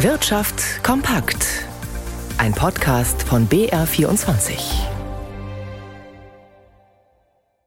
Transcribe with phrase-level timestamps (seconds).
[0.00, 1.46] Wirtschaft kompakt.
[2.36, 4.58] Ein Podcast von BR24.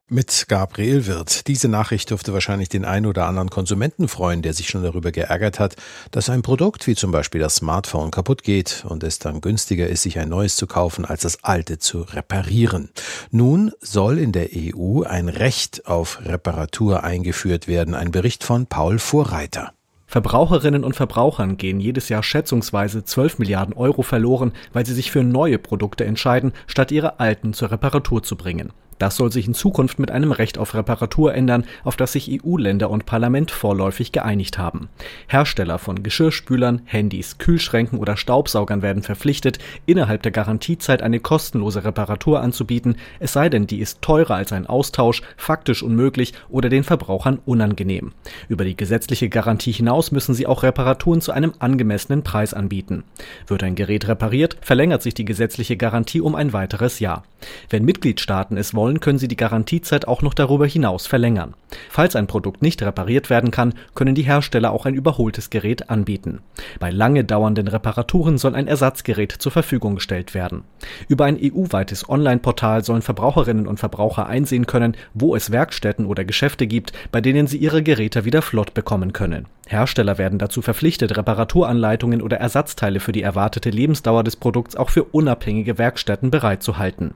[0.09, 1.47] Mit Gabriel Wirth.
[1.47, 5.59] Diese Nachricht dürfte wahrscheinlich den einen oder anderen Konsumenten freuen, der sich schon darüber geärgert
[5.59, 5.75] hat,
[6.11, 10.03] dass ein Produkt wie zum Beispiel das Smartphone kaputt geht und es dann günstiger ist,
[10.03, 12.91] sich ein neues zu kaufen, als das alte zu reparieren.
[13.31, 17.95] Nun soll in der EU ein Recht auf Reparatur eingeführt werden.
[17.95, 19.73] Ein Bericht von Paul Vorreiter.
[20.09, 25.23] Verbraucherinnen und Verbrauchern gehen jedes Jahr schätzungsweise 12 Milliarden Euro verloren, weil sie sich für
[25.23, 28.73] neue Produkte entscheiden, statt ihre alten zur Reparatur zu bringen.
[28.99, 32.89] Das soll sich in Zukunft mit einem Recht auf Reparatur ändern, auf das sich EU-Länder
[32.89, 34.89] und Parlament vorläufig geeinigt haben.
[35.27, 42.41] Hersteller von Geschirrspülern, Handys, Kühlschränken oder Staubsaugern werden verpflichtet, innerhalb der Garantiezeit eine kostenlose Reparatur
[42.41, 47.39] anzubieten, es sei denn, die ist teurer als ein Austausch, faktisch unmöglich oder den Verbrauchern
[47.45, 48.11] unangenehm.
[48.49, 53.05] Über die gesetzliche Garantie hinaus müssen sie auch Reparaturen zu einem angemessenen Preis anbieten.
[53.47, 57.23] Wird ein Gerät repariert, verlängert sich die gesetzliche Garantie um ein weiteres Jahr.
[57.69, 61.53] Wenn Mitgliedstaaten es wollen, wollen, können sie die Garantiezeit auch noch darüber hinaus verlängern.
[61.89, 66.39] Falls ein Produkt nicht repariert werden kann, können die Hersteller auch ein überholtes Gerät anbieten.
[66.79, 70.63] Bei lange dauernden Reparaturen soll ein Ersatzgerät zur Verfügung gestellt werden.
[71.07, 76.65] Über ein EU-weites Online-Portal sollen Verbraucherinnen und Verbraucher einsehen können, wo es Werkstätten oder Geschäfte
[76.65, 79.45] gibt, bei denen sie ihre Geräte wieder flott bekommen können.
[79.71, 85.03] Hersteller werden dazu verpflichtet, Reparaturanleitungen oder Ersatzteile für die erwartete Lebensdauer des Produkts auch für
[85.03, 87.13] unabhängige Werkstätten bereitzuhalten.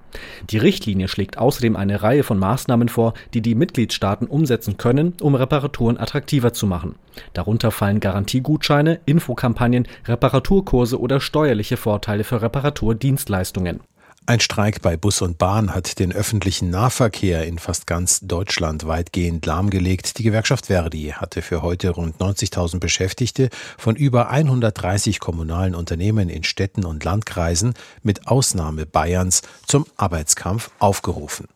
[0.51, 5.33] Die Richtlinie schlägt außerdem eine Reihe von Maßnahmen vor, die die Mitgliedstaaten umsetzen können, um
[5.33, 6.93] Reparaturen attraktiver zu machen.
[7.33, 13.79] Darunter fallen Garantiegutscheine, Infokampagnen, Reparaturkurse oder steuerliche Vorteile für Reparaturdienstleistungen.
[14.25, 19.45] Ein Streik bei Bus und Bahn hat den öffentlichen Nahverkehr in fast ganz Deutschland weitgehend
[19.45, 20.17] lahmgelegt.
[20.17, 26.45] Die Gewerkschaft Verdi hatte für heute rund 90.000 Beschäftigte von über 130 kommunalen Unternehmen in
[26.45, 31.49] Städten und Landkreisen mit Ausnahme Bayerns zum Arbeitskampf aufgerufen.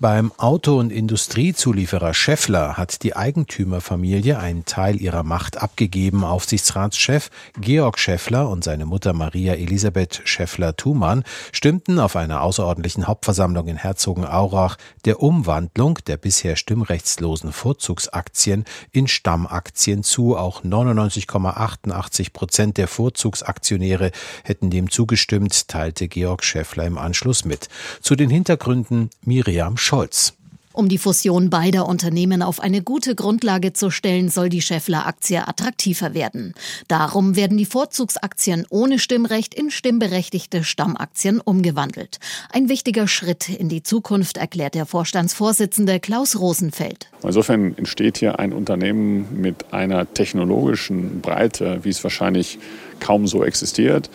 [0.00, 6.24] Beim Auto- und Industriezulieferer Scheffler hat die Eigentümerfamilie einen Teil ihrer Macht abgegeben.
[6.24, 13.76] Aufsichtsratschef Georg Scheffler und seine Mutter Maria Elisabeth Scheffler-Thumann stimmten auf einer außerordentlichen Hauptversammlung in
[13.76, 20.36] Herzogenaurach der Umwandlung der bisher stimmrechtslosen Vorzugsaktien in Stammaktien zu.
[20.36, 24.12] Auch 99,88 Prozent der Vorzugsaktionäre
[24.44, 27.68] hätten dem zugestimmt, teilte Georg Scheffler im Anschluss mit.
[28.00, 30.34] Zu den Hintergründen Miriam Miriam Scholz.
[30.72, 36.14] Um die Fusion beider Unternehmen auf eine gute Grundlage zu stellen, soll die Scheffler-Aktie attraktiver
[36.14, 36.54] werden.
[36.86, 42.20] Darum werden die Vorzugsaktien ohne Stimmrecht in stimmberechtigte Stammaktien umgewandelt.
[42.52, 47.08] Ein wichtiger Schritt in die Zukunft, erklärt der Vorstandsvorsitzende Klaus Rosenfeld.
[47.24, 52.60] Insofern entsteht hier ein Unternehmen mit einer technologischen Breite, wie es wahrscheinlich
[53.00, 54.10] kaum so existiert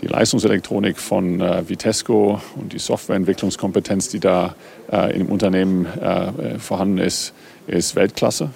[0.00, 4.54] die Leistungselektronik von äh, Vitesco und die Softwareentwicklungskompetenz, die da
[4.92, 7.32] äh, im Unternehmen äh, vorhanden ist,
[7.66, 8.50] ist Weltklasse.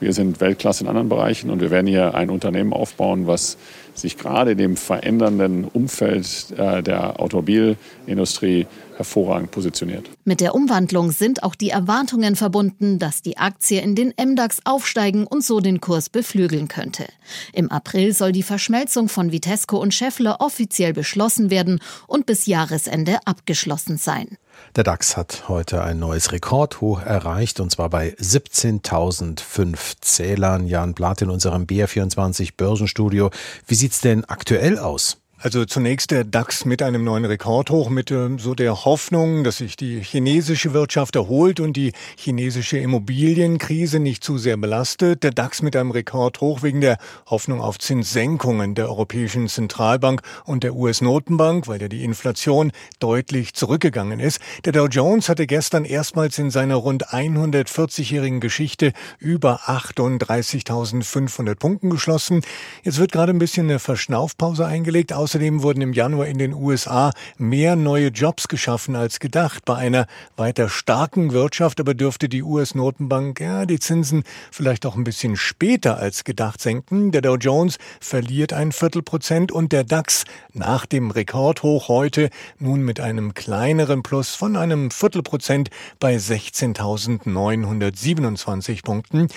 [0.00, 3.58] Wir sind Weltklasse in anderen Bereichen und wir werden hier ein Unternehmen aufbauen, was
[3.98, 8.66] sich gerade dem verändernden Umfeld äh, der Automobilindustrie
[8.96, 10.10] hervorragend positioniert.
[10.24, 15.26] Mit der Umwandlung sind auch die Erwartungen verbunden, dass die Aktie in den MDAX aufsteigen
[15.26, 17.06] und so den Kurs beflügeln könnte.
[17.52, 23.18] Im April soll die Verschmelzung von Vitesco und Scheffler offiziell beschlossen werden und bis Jahresende
[23.24, 24.36] abgeschlossen sein.
[24.76, 30.66] Der DAX hat heute ein neues Rekordhoch erreicht und zwar bei 17.005 Zählern.
[30.66, 33.30] Jan Blatt in unserem BR24 Börsenstudio.
[33.66, 35.18] Wie sieht's denn aktuell aus?
[35.40, 39.76] Also zunächst der DAX mit einem neuen Rekordhoch, mit äh, so der Hoffnung, dass sich
[39.76, 45.22] die chinesische Wirtschaft erholt und die chinesische Immobilienkrise nicht zu sehr belastet.
[45.22, 50.74] Der DAX mit einem Rekordhoch wegen der Hoffnung auf Zinssenkungen der Europäischen Zentralbank und der
[50.74, 54.40] US-Notenbank, weil ja die Inflation deutlich zurückgegangen ist.
[54.64, 62.42] Der Dow Jones hatte gestern erstmals in seiner rund 140-jährigen Geschichte über 38.500 Punkten geschlossen.
[62.82, 65.12] Jetzt wird gerade ein bisschen eine Verschnaufpause eingelegt.
[65.28, 69.66] Außerdem wurden im Januar in den USA mehr neue Jobs geschaffen als gedacht.
[69.66, 70.06] Bei einer
[70.38, 75.98] weiter starken Wirtschaft aber dürfte die US-Notenbank ja, die Zinsen vielleicht auch ein bisschen später
[75.98, 77.12] als gedacht senken.
[77.12, 82.98] Der Dow Jones verliert ein Viertelprozent und der DAX nach dem Rekordhoch heute nun mit
[82.98, 85.68] einem kleineren Plus von einem Viertelprozent
[86.00, 89.28] bei 16.927 Punkten.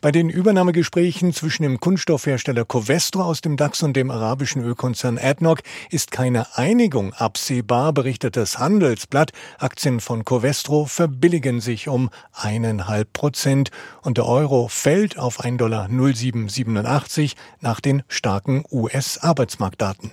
[0.00, 5.62] Bei den Übernahmegesprächen zwischen dem Kunststoffhersteller Covestro aus dem DAX und dem arabischen Ölkonzern ADNOC
[5.90, 9.32] ist keine Einigung absehbar, berichtet das Handelsblatt.
[9.58, 13.70] Aktien von Covestro verbilligen sich um eineinhalb Prozent
[14.02, 15.56] und der Euro fällt auf 1,0787
[16.76, 17.08] Dollar
[17.60, 20.12] nach den starken US-Arbeitsmarktdaten.